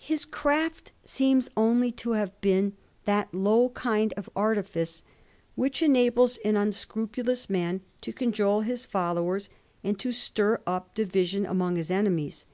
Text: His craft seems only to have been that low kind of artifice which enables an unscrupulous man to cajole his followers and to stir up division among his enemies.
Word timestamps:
His 0.00 0.24
craft 0.24 0.90
seems 1.04 1.48
only 1.56 1.92
to 1.92 2.10
have 2.14 2.40
been 2.40 2.72
that 3.04 3.32
low 3.32 3.68
kind 3.68 4.12
of 4.14 4.28
artifice 4.34 5.04
which 5.54 5.80
enables 5.80 6.38
an 6.38 6.56
unscrupulous 6.56 7.48
man 7.48 7.80
to 8.00 8.12
cajole 8.12 8.62
his 8.62 8.84
followers 8.84 9.48
and 9.84 9.96
to 10.00 10.10
stir 10.10 10.60
up 10.66 10.96
division 10.96 11.46
among 11.46 11.76
his 11.76 11.88
enemies. 11.88 12.46